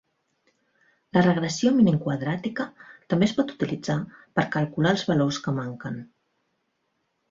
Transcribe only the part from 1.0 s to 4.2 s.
La regressió mínim-quadràtica també es pot utilitzar